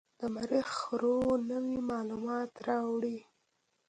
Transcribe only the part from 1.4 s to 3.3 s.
نوې معلومات راوړي.